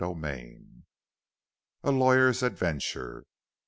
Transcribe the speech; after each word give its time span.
II 0.03 0.65
A 1.83 1.91
LAWYER'S 1.91 2.41
ADVENTURE. 2.41 3.23